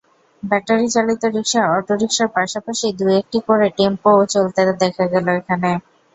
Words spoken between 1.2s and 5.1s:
রিকশা, অটোরিকশার পাশাপাশি দু-একটি করে টেম্পোও চলতে দেখা